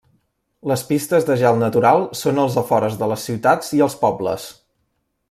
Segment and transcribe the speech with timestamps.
[0.69, 4.49] Les pistes de gel natural són als afores de les ciutats i els pobles.